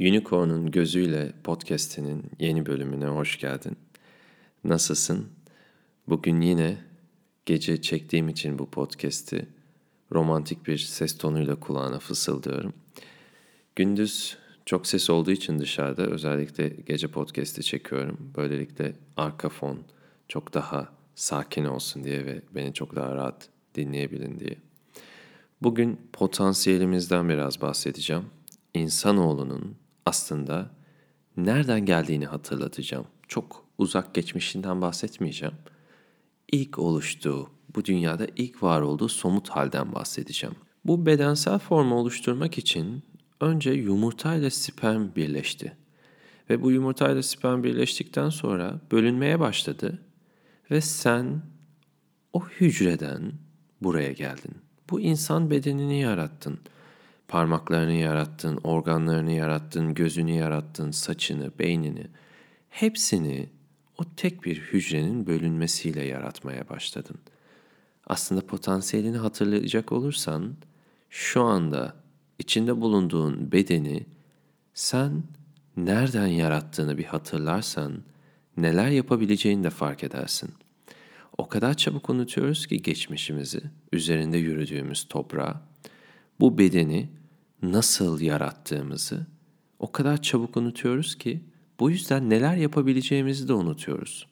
Unicorn'un 0.00 0.70
Gözüyle 0.70 1.32
podcast'inin 1.44 2.22
yeni 2.38 2.66
bölümüne 2.66 3.06
hoş 3.06 3.38
geldin. 3.38 3.76
Nasılsın? 4.64 5.28
Bugün 6.08 6.40
yine 6.40 6.76
gece 7.46 7.82
çektiğim 7.82 8.28
için 8.28 8.58
bu 8.58 8.70
podcast'i 8.70 9.48
romantik 10.12 10.66
bir 10.66 10.78
ses 10.78 11.18
tonuyla 11.18 11.60
kulağına 11.60 11.98
fısıldıyorum. 11.98 12.72
Gündüz 13.76 14.36
çok 14.66 14.86
ses 14.86 15.10
olduğu 15.10 15.30
için 15.30 15.58
dışarıda 15.58 16.02
özellikle 16.02 16.68
gece 16.68 17.08
podcast'i 17.08 17.62
çekiyorum. 17.62 18.32
Böylelikle 18.36 18.92
arka 19.16 19.48
fon 19.48 19.78
çok 20.28 20.54
daha 20.54 20.92
sakin 21.14 21.64
olsun 21.64 22.04
diye 22.04 22.26
ve 22.26 22.42
beni 22.54 22.74
çok 22.74 22.96
daha 22.96 23.14
rahat 23.14 23.48
dinleyebilin 23.74 24.40
diye. 24.40 24.56
Bugün 25.62 26.00
potansiyelimizden 26.12 27.28
biraz 27.28 27.60
bahsedeceğim. 27.60 28.24
İnsanoğlunun 28.74 29.76
aslında 30.08 30.70
nereden 31.36 31.86
geldiğini 31.86 32.26
hatırlatacağım. 32.26 33.06
Çok 33.28 33.64
uzak 33.78 34.14
geçmişinden 34.14 34.80
bahsetmeyeceğim. 34.82 35.54
İlk 36.52 36.78
oluştuğu, 36.78 37.50
bu 37.74 37.84
dünyada 37.84 38.26
ilk 38.36 38.62
var 38.62 38.80
olduğu 38.80 39.08
somut 39.08 39.48
halden 39.48 39.94
bahsedeceğim. 39.94 40.56
Bu 40.84 41.06
bedensel 41.06 41.58
formu 41.58 41.94
oluşturmak 41.94 42.58
için 42.58 43.02
önce 43.40 43.70
yumurta 43.70 44.34
ile 44.34 44.50
sperm 44.50 45.14
birleşti. 45.16 45.76
Ve 46.50 46.62
bu 46.62 46.70
yumurta 46.70 47.10
ile 47.10 47.22
sperm 47.22 47.62
birleştikten 47.62 48.28
sonra 48.28 48.80
bölünmeye 48.92 49.40
başladı. 49.40 49.98
Ve 50.70 50.80
sen 50.80 51.42
o 52.32 52.44
hücreden 52.46 53.32
buraya 53.82 54.12
geldin. 54.12 54.54
Bu 54.90 55.00
insan 55.00 55.50
bedenini 55.50 56.00
yarattın. 56.00 56.58
Parmaklarını 57.28 57.92
yarattın, 57.92 58.60
organlarını 58.64 59.32
yarattın, 59.32 59.94
gözünü 59.94 60.30
yarattın, 60.30 60.90
saçını, 60.90 61.58
beynini. 61.58 62.06
Hepsini 62.70 63.48
o 63.98 64.04
tek 64.16 64.44
bir 64.44 64.56
hücrenin 64.56 65.26
bölünmesiyle 65.26 66.04
yaratmaya 66.04 66.68
başladın. 66.68 67.16
Aslında 68.06 68.46
potansiyelini 68.46 69.16
hatırlayacak 69.16 69.92
olursan 69.92 70.54
şu 71.10 71.42
anda 71.42 71.94
içinde 72.38 72.80
bulunduğun 72.80 73.52
bedeni 73.52 74.06
sen 74.74 75.22
nereden 75.76 76.26
yarattığını 76.26 76.98
bir 76.98 77.04
hatırlarsan 77.04 78.02
neler 78.56 78.88
yapabileceğini 78.88 79.64
de 79.64 79.70
fark 79.70 80.04
edersin. 80.04 80.50
O 81.38 81.48
kadar 81.48 81.74
çabuk 81.74 82.10
unutuyoruz 82.10 82.66
ki 82.66 82.82
geçmişimizi, 82.82 83.60
üzerinde 83.92 84.38
yürüdüğümüz 84.38 85.04
toprağı, 85.08 85.54
bu 86.40 86.58
bedeni 86.58 87.08
nasıl 87.62 88.20
yarattığımızı 88.20 89.26
o 89.78 89.92
kadar 89.92 90.22
çabuk 90.22 90.56
unutuyoruz 90.56 91.18
ki 91.18 91.44
bu 91.80 91.90
yüzden 91.90 92.30
neler 92.30 92.56
yapabileceğimizi 92.56 93.48
de 93.48 93.52
unutuyoruz. 93.52 94.28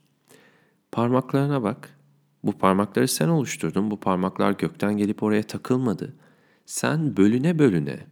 Parmaklarına 0.92 1.62
bak. 1.62 1.98
Bu 2.44 2.52
parmakları 2.52 3.08
sen 3.08 3.28
oluşturdun. 3.28 3.90
Bu 3.90 4.00
parmaklar 4.00 4.50
gökten 4.50 4.96
gelip 4.96 5.22
oraya 5.22 5.42
takılmadı. 5.42 6.16
Sen 6.66 7.16
bölüne 7.16 7.58
bölüne 7.58 8.06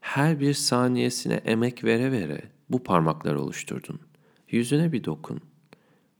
her 0.00 0.40
bir 0.40 0.54
saniyesine 0.54 1.34
emek 1.34 1.84
vere 1.84 2.12
vere 2.12 2.42
bu 2.70 2.82
parmakları 2.82 3.40
oluşturdun. 3.40 4.00
Yüzüne 4.50 4.92
bir 4.92 5.04
dokun. 5.04 5.40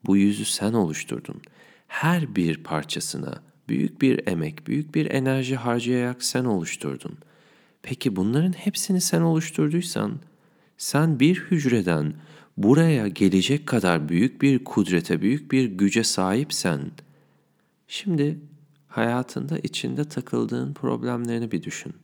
Bu 0.07 0.17
yüzü 0.17 0.45
sen 0.45 0.73
oluşturdun. 0.73 1.43
Her 1.87 2.37
bir 2.37 2.65
parçasına 2.65 3.43
büyük 3.69 4.03
bir 4.03 4.27
emek, 4.27 4.67
büyük 4.67 4.95
bir 4.95 5.11
enerji 5.11 5.57
harcayarak 5.57 6.23
sen 6.23 6.45
oluşturdun. 6.45 7.19
Peki 7.89 8.17
bunların 8.17 8.53
hepsini 8.53 9.01
sen 9.01 9.21
oluşturduysan, 9.21 10.19
sen 10.79 11.21
bir 11.21 11.37
hücreden 11.37 12.15
buraya 12.57 13.09
gelecek 13.09 13.67
kadar 13.67 14.09
büyük 14.09 14.43
bir 14.43 14.65
kudrete, 14.65 15.23
büyük 15.23 15.53
bir 15.53 15.65
güce 15.65 16.05
sahipsen, 16.05 16.81
şimdi 17.87 18.39
hayatında 18.89 19.59
içinde 19.59 20.05
takıldığın 20.05 20.73
problemlerini 20.73 21.53
bir 21.53 21.63
düşün. 21.63 21.95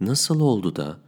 Nasıl 0.00 0.40
oldu 0.40 0.76
da 0.76 0.98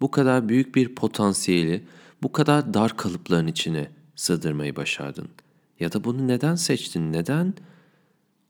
bu 0.00 0.10
kadar 0.10 0.48
büyük 0.48 0.74
bir 0.74 0.94
potansiyeli 0.94 1.84
bu 2.22 2.32
kadar 2.32 2.74
dar 2.74 2.96
kalıpların 2.96 3.46
içine 3.46 3.90
sığdırmayı 4.16 4.76
başardın? 4.76 5.28
Ya 5.80 5.92
da 5.92 6.04
bunu 6.04 6.28
neden 6.28 6.54
seçtin? 6.54 7.12
Neden 7.12 7.54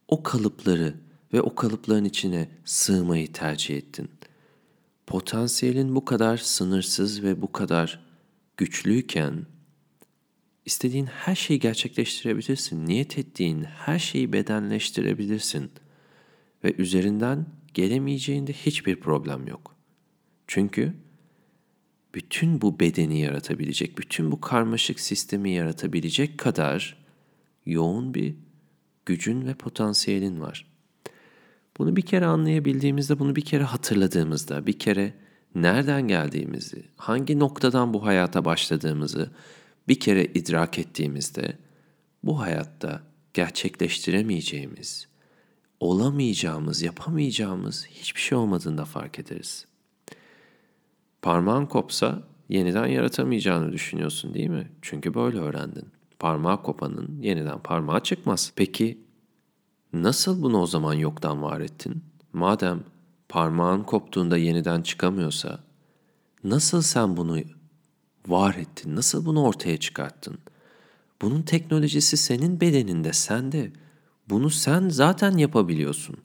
o 0.09 0.22
kalıpları 0.22 0.94
ve 1.32 1.42
o 1.42 1.54
kalıpların 1.54 2.04
içine 2.04 2.48
sığmayı 2.64 3.32
tercih 3.32 3.76
ettin? 3.76 4.10
Potansiyelin 5.06 5.94
bu 5.96 6.04
kadar 6.04 6.36
sınırsız 6.36 7.22
ve 7.22 7.42
bu 7.42 7.52
kadar 7.52 8.00
güçlüyken 8.56 9.46
istediğin 10.64 11.06
her 11.06 11.34
şeyi 11.34 11.60
gerçekleştirebilirsin. 11.60 12.86
Niyet 12.86 13.18
ettiğin 13.18 13.62
her 13.62 13.98
şeyi 13.98 14.32
bedenleştirebilirsin. 14.32 15.70
Ve 16.64 16.74
üzerinden 16.78 17.47
gelemeyeceğinde 17.74 18.52
hiçbir 18.52 19.00
problem 19.00 19.47
yok. 19.47 19.76
Çünkü 20.47 20.94
bütün 22.14 22.60
bu 22.60 22.80
bedeni 22.80 23.20
yaratabilecek, 23.20 23.98
bütün 23.98 24.32
bu 24.32 24.41
karmaşık 24.41 25.00
sistemi 25.00 25.50
yaratabilecek 25.50 26.38
kadar 26.38 26.97
yoğun 27.66 28.14
bir 28.14 28.34
gücün 29.06 29.47
ve 29.47 29.54
potansiyelin 29.54 30.41
var. 30.41 30.69
Bunu 31.80 31.96
bir 31.96 32.02
kere 32.02 32.26
anlayabildiğimizde, 32.26 33.18
bunu 33.18 33.36
bir 33.36 33.44
kere 33.44 33.62
hatırladığımızda, 33.62 34.66
bir 34.66 34.78
kere 34.78 35.14
nereden 35.54 36.08
geldiğimizi, 36.08 36.84
hangi 36.96 37.38
noktadan 37.38 37.94
bu 37.94 38.06
hayata 38.06 38.44
başladığımızı 38.44 39.30
bir 39.88 40.00
kere 40.00 40.24
idrak 40.24 40.78
ettiğimizde 40.78 41.58
bu 42.22 42.41
hayatta 42.41 43.02
gerçekleştiremeyeceğimiz, 43.34 45.08
olamayacağımız, 45.80 46.82
yapamayacağımız 46.82 47.86
hiçbir 47.86 48.20
şey 48.20 48.38
olmadığında 48.38 48.84
fark 48.84 49.18
ederiz. 49.18 49.66
Parmağın 51.22 51.66
kopsa 51.66 52.22
yeniden 52.48 52.86
yaratamayacağını 52.86 53.72
düşünüyorsun 53.72 54.34
değil 54.34 54.50
mi? 54.50 54.70
Çünkü 54.82 55.14
böyle 55.14 55.38
öğrendin. 55.38 55.88
Parmağı 56.18 56.62
kopanın 56.62 57.18
yeniden 57.22 57.58
parmağı 57.58 58.00
çıkmaz. 58.00 58.52
Peki 58.56 59.09
nasıl 59.92 60.42
bunu 60.42 60.60
o 60.60 60.66
zaman 60.66 60.94
yoktan 60.94 61.42
var 61.42 61.60
ettin? 61.60 62.04
Madem 62.32 62.84
parmağın 63.28 63.82
koptuğunda 63.82 64.36
yeniden 64.36 64.82
çıkamıyorsa 64.82 65.60
nasıl 66.44 66.82
sen 66.82 67.16
bunu 67.16 67.38
var 68.28 68.54
ettin? 68.54 68.96
Nasıl 68.96 69.26
bunu 69.26 69.42
ortaya 69.42 69.76
çıkarttın? 69.76 70.38
Bunun 71.22 71.42
teknolojisi 71.42 72.16
senin 72.16 72.60
bedeninde, 72.60 73.12
sende. 73.12 73.72
Bunu 74.28 74.50
sen 74.50 74.88
zaten 74.88 75.36
yapabiliyorsun. 75.36 76.16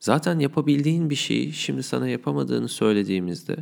Zaten 0.00 0.38
yapabildiğin 0.38 1.10
bir 1.10 1.14
şeyi 1.14 1.52
şimdi 1.52 1.82
sana 1.82 2.08
yapamadığını 2.08 2.68
söylediğimizde 2.68 3.56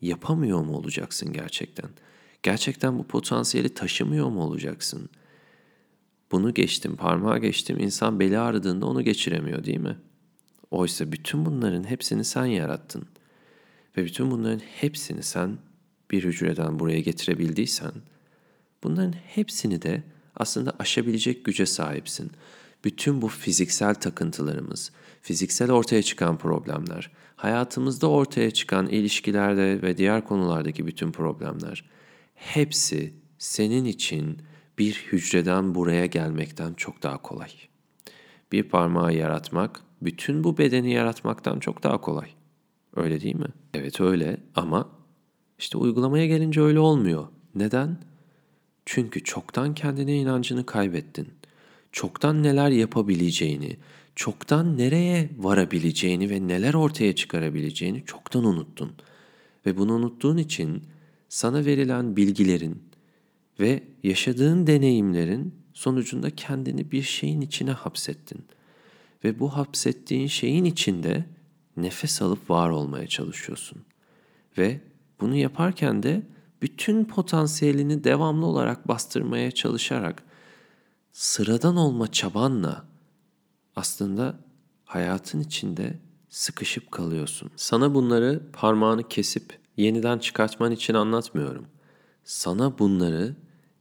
yapamıyor 0.00 0.64
mu 0.64 0.76
olacaksın 0.76 1.32
gerçekten? 1.32 1.90
Gerçekten 2.42 2.98
bu 2.98 3.04
potansiyeli 3.04 3.68
taşımıyor 3.68 4.28
mu 4.28 4.42
olacaksın? 4.42 5.08
Bunu 6.32 6.54
geçtim, 6.54 6.96
parmağı 6.96 7.38
geçtim. 7.38 7.78
İnsan 7.78 8.20
beli 8.20 8.38
ağrıdığında 8.38 8.86
onu 8.86 9.02
geçiremiyor 9.02 9.64
değil 9.64 9.80
mi? 9.80 9.96
Oysa 10.70 11.12
bütün 11.12 11.46
bunların 11.46 11.84
hepsini 11.84 12.24
sen 12.24 12.44
yarattın. 12.44 13.06
Ve 13.96 14.04
bütün 14.04 14.30
bunların 14.30 14.58
hepsini 14.58 15.22
sen 15.22 15.58
bir 16.10 16.24
hücreden 16.24 16.78
buraya 16.78 17.00
getirebildiysen, 17.00 17.92
bunların 18.82 19.12
hepsini 19.12 19.82
de 19.82 20.02
aslında 20.36 20.72
aşabilecek 20.78 21.44
güce 21.44 21.66
sahipsin. 21.66 22.30
Bütün 22.84 23.22
bu 23.22 23.28
fiziksel 23.28 23.94
takıntılarımız, 23.94 24.92
fiziksel 25.22 25.70
ortaya 25.70 26.02
çıkan 26.02 26.38
problemler, 26.38 27.10
hayatımızda 27.36 28.10
ortaya 28.10 28.50
çıkan 28.50 28.86
ilişkilerde 28.86 29.82
ve 29.82 29.96
diğer 29.96 30.24
konulardaki 30.24 30.86
bütün 30.86 31.12
problemler 31.12 31.84
hepsi 32.34 33.14
senin 33.38 33.84
için 33.84 34.38
bir 34.78 35.06
hücreden 35.12 35.74
buraya 35.74 36.06
gelmekten 36.06 36.74
çok 36.74 37.02
daha 37.02 37.22
kolay. 37.22 37.50
Bir 38.52 38.62
parmağı 38.62 39.14
yaratmak 39.14 39.80
bütün 40.02 40.44
bu 40.44 40.58
bedeni 40.58 40.92
yaratmaktan 40.92 41.58
çok 41.58 41.82
daha 41.82 42.00
kolay. 42.00 42.28
Öyle 42.96 43.20
değil 43.20 43.34
mi? 43.34 43.48
Evet 43.74 44.00
öyle 44.00 44.40
ama 44.54 44.88
işte 45.58 45.78
uygulamaya 45.78 46.26
gelince 46.26 46.60
öyle 46.60 46.78
olmuyor. 46.78 47.26
Neden? 47.54 47.98
Çünkü 48.86 49.24
çoktan 49.24 49.74
kendine 49.74 50.16
inancını 50.16 50.66
kaybettin. 50.66 51.28
Çoktan 51.92 52.42
neler 52.42 52.70
yapabileceğini, 52.70 53.76
çoktan 54.14 54.78
nereye 54.78 55.30
varabileceğini 55.38 56.30
ve 56.30 56.48
neler 56.48 56.74
ortaya 56.74 57.14
çıkarabileceğini 57.14 58.04
çoktan 58.04 58.44
unuttun. 58.44 58.92
Ve 59.66 59.76
bunu 59.76 59.92
unuttuğun 59.92 60.36
için 60.36 60.82
sana 61.28 61.64
verilen 61.64 62.16
bilgilerin 62.16 62.82
ve 63.60 63.82
yaşadığın 64.02 64.66
deneyimlerin 64.66 65.54
sonucunda 65.74 66.30
kendini 66.30 66.90
bir 66.90 67.02
şeyin 67.02 67.40
içine 67.40 67.70
hapsettin. 67.70 68.44
Ve 69.24 69.38
bu 69.38 69.56
hapsettiğin 69.56 70.26
şeyin 70.26 70.64
içinde 70.64 71.24
nefes 71.76 72.22
alıp 72.22 72.50
var 72.50 72.70
olmaya 72.70 73.06
çalışıyorsun. 73.06 73.82
Ve 74.58 74.80
Bunu 75.20 75.36
yaparken 75.36 76.02
de 76.02 76.22
bütün 76.62 77.04
potansiyelini 77.04 78.04
devamlı 78.04 78.46
olarak 78.46 78.88
bastırmaya 78.88 79.50
çalışarak 79.50 80.22
sıradan 81.12 81.76
olma 81.76 82.12
çabanla 82.12 82.84
aslında 83.76 84.38
hayatın 84.84 85.40
içinde 85.40 85.98
sıkışıp 86.28 86.92
kalıyorsun. 86.92 87.50
Sana 87.56 87.94
bunları 87.94 88.42
parmağını 88.52 89.08
kesip 89.08 89.58
yeniden 89.76 90.18
çıkartman 90.18 90.72
için 90.72 90.94
anlatmıyorum. 90.94 91.66
Sana 92.24 92.78
bunları 92.78 93.36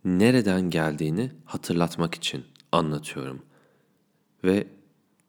nereden 0.05 0.69
geldiğini 0.69 1.31
hatırlatmak 1.45 2.15
için 2.15 2.45
anlatıyorum. 2.71 3.41
Ve 4.43 4.67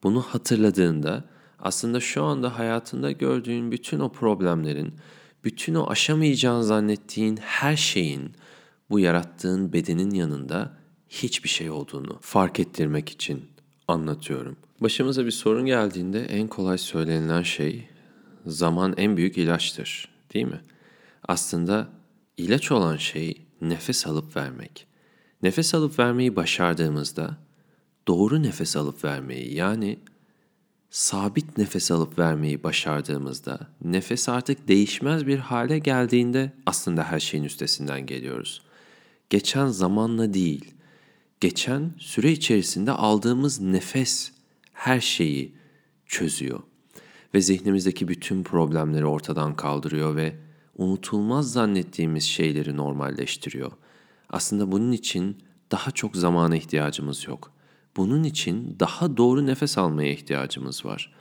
bunu 0.03 0.21
hatırladığında 0.21 1.25
aslında 1.59 2.01
şu 2.01 2.23
anda 2.23 2.59
hayatında 2.59 3.13
gördüğün 3.13 3.73
bütün 3.73 4.01
o 4.01 4.13
problemlerin, 4.13 4.95
bütün 5.45 5.75
o 5.75 5.91
aşamayacağını 5.91 6.65
zannettiğin 6.65 7.37
her 7.37 7.77
şeyin 7.77 8.33
bu 8.91 9.01
yarattığın 9.01 9.73
bedenin 9.73 10.11
yanında 10.11 10.77
hiçbir 11.09 11.49
şey 11.49 11.71
olduğunu 11.71 12.19
fark 12.21 12.61
ettirmek 12.61 13.09
için 13.09 13.45
anlatıyorum. 13.89 14.57
Başımıza 14.81 15.27
bir 15.27 15.31
sorun 15.31 15.67
geldiğinde 15.67 16.25
en 16.25 16.49
kolay 16.49 16.79
söylenilen 16.79 17.43
şey 17.43 17.89
zaman 18.47 18.95
en 18.97 19.17
büyük 19.17 19.39
ilaçtır, 19.39 20.09
değil 20.35 20.47
mi? 20.47 20.61
Aslında 21.29 21.89
ilaç 22.37 22.73
olan 22.73 22.97
şey 22.97 23.46
nefes 23.61 24.07
alıp 24.07 24.37
vermek. 24.37 24.87
Nefes 25.43 25.75
alıp 25.75 25.99
vermeyi 25.99 26.37
başardığımızda 26.37 27.39
doğru 28.09 28.43
nefes 28.43 28.77
alıp 28.77 29.05
vermeyi 29.05 29.55
yani 29.55 29.99
sabit 30.91 31.59
nefes 31.59 31.91
alıp 31.91 32.19
vermeyi 32.19 32.63
başardığımızda 32.63 33.59
nefes 33.85 34.29
artık 34.29 34.69
değişmez 34.69 35.27
bir 35.27 35.39
hale 35.39 35.79
geldiğinde 35.79 36.53
aslında 36.67 37.05
her 37.05 37.21
şeyin 37.21 37.45
üstesinden 37.45 38.07
geliyoruz. 38.07 38.63
Geçen 39.31 39.67
zamanla 39.67 40.35
değil, 40.35 40.75
geçen 41.41 41.95
süre 41.99 42.33
içerisinde 42.33 42.93
aldığımız 42.93 43.61
nefes 43.61 44.33
her 44.73 45.01
şeyi 45.01 45.55
çözüyor 46.07 46.61
ve 47.35 47.41
zihnimizdeki 47.41 48.09
bütün 48.09 48.43
problemleri 48.43 49.07
ortadan 49.07 49.57
kaldırıyor 49.57 50.17
ve 50.17 50.46
unutulmaz 50.79 51.53
zannettiğimiz 51.53 52.25
şeyleri 52.25 52.77
normalleştiriyor. 52.77 53.73
Aslında 54.31 54.73
bunun 54.73 54.93
için 54.93 55.37
daha 55.71 55.91
çok 55.91 56.17
zamana 56.17 56.57
ihtiyacımız 56.57 57.27
yok. 57.27 57.53
Bunun 57.97 58.25
için 58.25 58.77
daha 58.81 59.17
doğru 59.17 59.47
nefes 59.47 59.79
almaya 59.79 60.13
ihtiyacımız 60.13 60.85
var. 60.85 61.15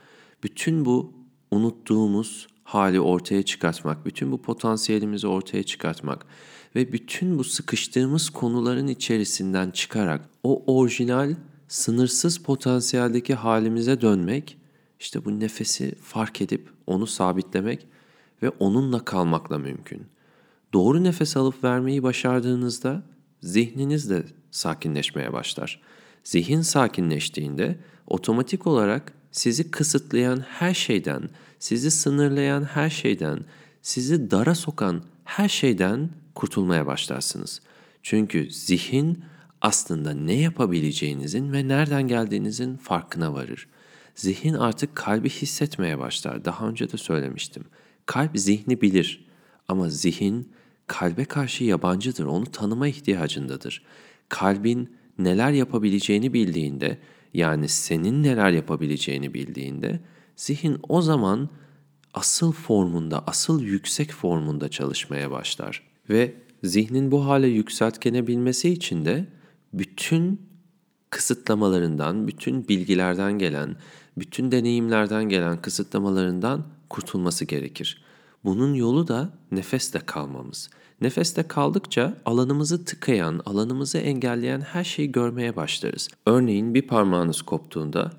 Bütün 0.44 0.86
bu 0.86 1.14
unuttuğumuz 1.52 2.48
hali 2.64 3.00
ortaya 3.00 3.44
çıkartmak, 3.44 4.06
bütün 4.06 4.32
bu 4.32 4.42
potansiyelimizi 4.42 5.28
ortaya 5.28 5.64
çıkartmak 5.64 6.26
ve 6.76 6.92
bütün 6.92 7.40
bu 7.40 7.44
sıkıştığımız 7.44 8.30
konuların 8.30 8.88
içerisinden 8.88 9.72
çıkarak 9.72 10.30
o 10.44 10.64
orijinal 10.68 11.36
sınırsız 11.68 12.38
potansiyeldeki 12.38 13.34
halimize 13.34 14.02
dönmek, 14.02 14.58
işte 15.00 15.26
bu 15.26 15.40
nefesi 15.40 15.96
fark 15.96 16.42
edip 16.42 16.70
onu 16.88 17.08
sabitlemek 17.08 17.88
ve 18.44 18.50
onunla 18.50 19.06
kalmakla 19.06 19.58
mümkün. 19.58 20.08
Doğru 20.74 21.04
nefes 21.04 21.38
alıp 21.38 21.64
vermeyi 21.64 22.04
başardığınızda 22.04 23.04
zihniniz 23.42 24.10
de 24.10 24.24
sakinleşmeye 24.52 25.34
başlar. 25.34 25.82
Zihin 26.24 26.62
sakinleştiğinde 26.62 27.80
otomatik 28.08 28.68
olarak 28.68 29.14
sizi 29.32 29.72
kısıtlayan 29.72 30.40
her 30.40 30.74
şeyden, 30.74 31.30
sizi 31.60 31.92
sınırlayan 31.92 32.64
her 32.64 32.90
şeyden, 32.90 33.40
sizi 33.82 34.32
dara 34.32 34.56
sokan 34.56 35.04
her 35.24 35.50
şeyden 35.50 36.10
kurtulmaya 36.36 36.86
başlarsınız. 36.88 37.62
Çünkü 38.04 38.52
zihin 38.52 39.24
aslında 39.62 40.14
ne 40.14 40.34
yapabileceğinizin 40.34 41.54
ve 41.54 41.68
nereden 41.68 42.08
geldiğinizin 42.08 42.78
farkına 42.78 43.34
varır. 43.34 43.68
Zihin 44.16 44.54
artık 44.54 44.96
kalbi 44.96 45.30
hissetmeye 45.30 46.00
başlar. 46.00 46.46
Daha 46.46 46.68
önce 46.68 46.92
de 46.92 46.98
söylemiştim. 46.98 47.64
Kalp 48.06 48.32
zihni 48.40 48.82
bilir 48.82 49.26
ama 49.68 49.90
zihin 49.90 50.52
kalbe 50.88 51.26
karşı 51.26 51.64
yabancıdır. 51.64 52.26
Onu 52.26 52.46
tanıma 52.46 52.88
ihtiyacındadır. 52.88 53.84
Kalbin 54.30 54.96
neler 55.20 55.52
yapabileceğini 55.52 56.34
bildiğinde, 56.34 56.98
yani 57.34 57.68
senin 57.68 58.24
neler 58.24 58.52
yapabileceğini 58.52 59.34
bildiğinde, 59.34 60.00
zihin 60.36 60.78
o 60.90 61.02
zaman 61.02 61.50
asıl 62.14 62.52
formunda, 62.52 63.24
asıl 63.28 63.62
yüksek 63.62 64.12
formunda 64.12 64.70
çalışmaya 64.70 65.32
başlar. 65.32 65.84
Ve 66.10 66.34
zihnin 66.64 67.12
bu 67.12 67.26
hale 67.26 67.48
yükseltkenebilmesi 67.48 68.70
için 68.70 69.06
de 69.06 69.28
bütün 69.74 70.42
kısıtlamalarından, 71.10 72.28
bütün 72.28 72.68
bilgilerden 72.68 73.40
gelen, 73.40 73.76
bütün 74.18 74.52
deneyimlerden 74.52 75.30
gelen 75.30 75.62
kısıtlamalarından 75.62 76.66
kurtulması 76.96 77.46
gerekir. 77.46 78.02
Bunun 78.44 78.74
yolu 78.74 79.08
da 79.08 79.30
nefeste 79.52 80.00
kalmamız. 80.00 80.70
Nefeste 81.02 81.44
kaldıkça 81.44 82.18
alanımızı 82.26 82.86
tıkayan, 82.86 83.42
alanımızı 83.46 83.98
engelleyen 83.98 84.62
her 84.62 84.84
şeyi 84.84 85.12
görmeye 85.12 85.56
başlarız. 85.56 86.10
Örneğin 86.26 86.74
bir 86.74 86.82
parmağınız 86.82 87.42
koptuğunda 87.42 88.12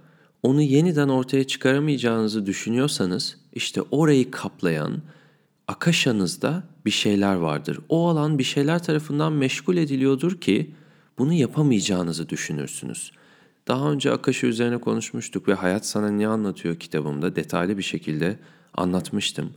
onu 0.43 0.63
yeniden 0.63 1.09
ortaya 1.09 1.45
çıkaramayacağınızı 1.45 2.47
düşünüyorsanız 2.47 3.37
işte 3.53 3.83
orayı 3.91 4.31
kaplayan 4.31 5.03
akaşanızda 5.69 6.63
bir 6.87 6.91
şeyler 6.91 7.35
vardır. 7.35 7.79
O 7.89 8.09
alan 8.09 8.39
bir 8.39 8.45
şeyler 8.45 8.83
tarafından 8.83 9.33
meşgul 9.33 9.77
ediliyordur 9.77 10.41
ki 10.41 10.75
bunu 11.19 11.33
yapamayacağınızı 11.33 12.29
düşünürsünüz. 12.29 13.13
Daha 13.69 13.93
önce 13.93 14.13
Akaşa 14.13 14.47
üzerine 14.47 14.79
konuşmuştuk 14.79 15.49
ve 15.49 15.55
Hayat 15.55 15.87
Sana 15.87 16.09
Ne 16.09 16.29
Anlatıyor 16.29 16.77
kitabımda 16.77 17.37
detaylı 17.37 17.79
bir 17.79 17.83
şekilde 17.83 18.39
anlatmıştım. 18.77 19.53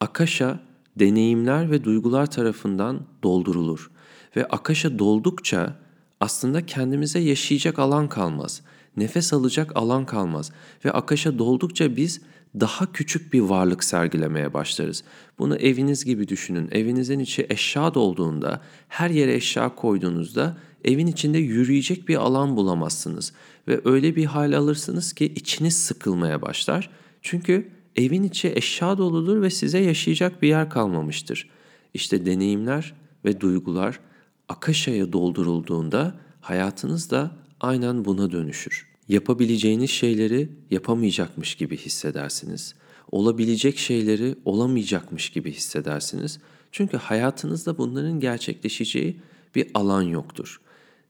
Akaşa 0.00 0.60
deneyimler 0.96 1.70
ve 1.70 1.84
duygular 1.84 2.30
tarafından 2.30 3.00
doldurulur 3.22 3.90
ve 4.36 4.44
Akaşa 4.44 4.98
doldukça 4.98 5.76
aslında 6.20 6.66
kendimize 6.66 7.18
yaşayacak 7.18 7.78
alan 7.78 8.08
kalmaz. 8.08 8.62
Nefes 8.96 9.32
alacak 9.32 9.76
alan 9.76 10.06
kalmaz 10.06 10.52
ve 10.84 10.92
Akaşa 10.92 11.38
doldukça 11.38 11.96
biz 11.96 12.20
daha 12.60 12.92
küçük 12.92 13.32
bir 13.32 13.40
varlık 13.40 13.84
sergilemeye 13.84 14.54
başlarız. 14.54 15.04
Bunu 15.38 15.56
eviniz 15.56 16.04
gibi 16.04 16.28
düşünün. 16.28 16.68
Evinizin 16.70 17.18
içi 17.18 17.46
eşya 17.48 17.94
dolduğunda, 17.94 18.62
her 18.88 19.10
yere 19.10 19.34
eşya 19.34 19.74
koyduğunuzda 19.74 20.56
evin 20.84 21.06
içinde 21.06 21.38
yürüyecek 21.38 22.08
bir 22.08 22.16
alan 22.16 22.56
bulamazsınız 22.56 23.32
ve 23.68 23.80
öyle 23.84 24.16
bir 24.16 24.24
hal 24.24 24.52
alırsınız 24.52 25.12
ki 25.12 25.24
içiniz 25.24 25.76
sıkılmaya 25.76 26.42
başlar. 26.42 26.90
Çünkü 27.22 27.68
evin 27.96 28.22
içi 28.22 28.52
eşya 28.56 28.98
doludur 28.98 29.42
ve 29.42 29.50
size 29.50 29.78
yaşayacak 29.78 30.42
bir 30.42 30.48
yer 30.48 30.70
kalmamıştır. 30.70 31.48
İşte 31.94 32.26
deneyimler 32.26 32.94
ve 33.24 33.40
duygular 33.40 34.00
akaşaya 34.48 35.12
doldurulduğunda 35.12 36.20
hayatınız 36.40 37.10
da 37.10 37.36
aynen 37.60 38.04
buna 38.04 38.32
dönüşür. 38.32 38.88
Yapabileceğiniz 39.08 39.90
şeyleri 39.90 40.48
yapamayacakmış 40.70 41.54
gibi 41.54 41.76
hissedersiniz. 41.76 42.74
Olabilecek 43.10 43.78
şeyleri 43.78 44.34
olamayacakmış 44.44 45.30
gibi 45.30 45.52
hissedersiniz. 45.52 46.38
Çünkü 46.72 46.96
hayatınızda 46.96 47.78
bunların 47.78 48.20
gerçekleşeceği 48.20 49.20
bir 49.54 49.70
alan 49.74 50.02
yoktur. 50.02 50.60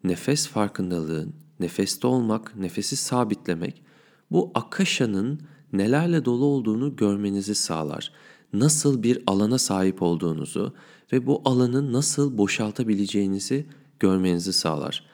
Nefes 0.04 0.46
farkındalığın, 0.46 1.34
nefeste 1.60 2.06
olmak, 2.06 2.56
nefesi 2.56 2.96
sabitlemek 2.96 3.82
bu 4.30 4.50
akaşanın 4.54 5.40
nelerle 5.72 6.24
dolu 6.24 6.44
olduğunu 6.44 6.96
görmenizi 6.96 7.54
sağlar. 7.54 8.12
Nasıl 8.52 9.02
bir 9.02 9.22
alana 9.26 9.58
sahip 9.58 10.02
olduğunuzu 10.02 10.72
ve 11.12 11.26
bu 11.26 11.42
alanı 11.44 11.92
nasıl 11.92 12.38
boşaltabileceğinizi 12.38 13.66
görmenizi 14.00 14.52
sağlar. 14.52 15.04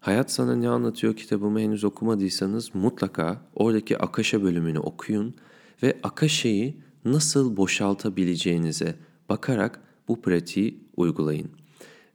Hayat 0.00 0.32
Sana 0.32 0.56
Ne 0.56 0.68
Anlatıyor 0.68 1.16
kitabımı 1.16 1.60
henüz 1.60 1.84
okumadıysanız 1.84 2.74
mutlaka 2.74 3.40
oradaki 3.54 3.98
Akaşa 3.98 4.42
bölümünü 4.42 4.78
okuyun 4.78 5.34
ve 5.82 5.98
Akaşa'yı 6.02 6.74
nasıl 7.04 7.56
boşaltabileceğinize 7.56 8.94
bakarak 9.28 9.80
bu 10.08 10.20
pratiği 10.20 10.84
uygulayın. 10.96 11.50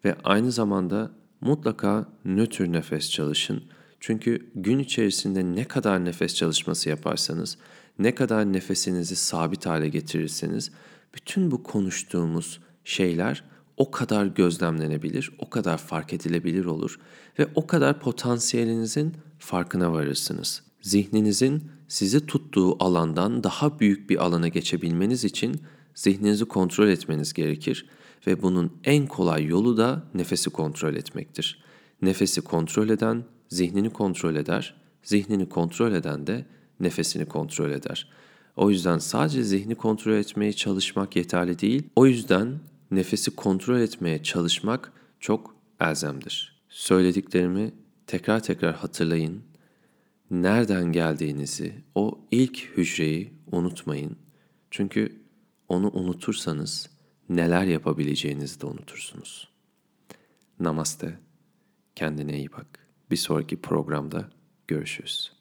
Ve 0.06 0.16
aynı 0.24 0.52
zamanda 0.52 1.12
mutlaka 1.42 2.06
nötr 2.26 2.72
nefes 2.72 3.12
çalışın. 3.12 3.64
Çünkü 4.06 4.50
gün 4.56 4.80
içerisinde 4.80 5.56
ne 5.56 5.64
kadar 5.64 6.06
nefes 6.06 6.36
çalışması 6.36 6.90
yaparsanız, 6.90 7.58
ne 8.00 8.16
kadar 8.16 8.54
nefesinizi 8.54 9.16
sabit 9.16 9.66
hale 9.66 9.90
getirirseniz 9.90 10.72
bütün 11.16 11.52
bu 11.52 11.64
konuştuğumuz 11.64 12.60
şeyler 12.84 13.44
o 13.78 13.92
kadar 13.92 14.26
gözlemlenebilir, 14.26 15.32
o 15.40 15.50
kadar 15.50 15.78
fark 15.78 16.14
edilebilir 16.14 16.66
olur 16.66 17.00
ve 17.40 17.48
o 17.56 17.68
kadar 17.68 18.00
potansiyelinizin 18.00 19.14
farkına 19.40 19.94
varırsınız. 19.94 20.64
Zihninizin 20.82 21.64
sizi 21.88 22.26
tuttuğu 22.26 22.84
alandan 22.84 23.44
daha 23.44 23.80
büyük 23.80 24.10
bir 24.10 24.26
alana 24.26 24.48
geçebilmeniz 24.48 25.26
için 25.26 25.62
zihninizi 25.96 26.46
kontrol 26.46 26.88
etmeniz 26.88 27.34
gerekir 27.34 27.90
ve 28.28 28.42
bunun 28.42 28.72
en 28.84 29.08
kolay 29.08 29.46
yolu 29.46 29.78
da 29.78 30.04
nefesi 30.14 30.50
kontrol 30.50 30.96
etmektir. 30.96 31.64
Nefesi 32.02 32.42
kontrol 32.42 32.90
eden 32.90 33.24
zihnini 33.50 33.90
kontrol 33.90 34.36
eder, 34.36 34.76
zihnini 35.04 35.50
kontrol 35.50 35.92
eden 35.92 36.28
de 36.28 36.46
nefesini 36.80 37.26
kontrol 37.26 37.72
eder. 37.72 38.10
O 38.56 38.70
yüzden 38.70 38.98
sadece 38.98 39.44
zihni 39.44 39.76
kontrol 39.76 40.14
etmeye 40.14 40.54
çalışmak 40.54 41.16
yeterli 41.16 41.60
değil. 41.60 41.84
O 41.96 42.06
yüzden 42.06 42.60
nefesi 42.92 43.36
kontrol 43.36 43.80
etmeye 43.80 44.24
çalışmak 44.24 44.92
çok 45.20 45.56
elzemdir. 45.80 46.62
Söylediklerimi 46.70 47.72
tekrar 48.08 48.44
tekrar 48.44 48.76
hatırlayın. 48.76 49.44
Nereden 50.32 50.92
geldiğinizi, 50.92 51.74
o 51.96 52.20
ilk 52.32 52.78
hücreyi 52.78 53.34
unutmayın. 53.52 54.18
Çünkü 54.72 55.22
onu 55.70 55.92
unutursanız 55.92 56.90
neler 57.30 57.64
yapabileceğinizi 57.64 58.62
de 58.62 58.66
unutursunuz. 58.66 59.48
Namaste. 60.60 61.20
Kendine 61.96 62.38
iyi 62.38 62.52
bak. 62.52 62.85
Bir 63.12 63.16
sonraki 63.16 63.62
programda 63.62 64.30
görüşürüz. 64.68 65.35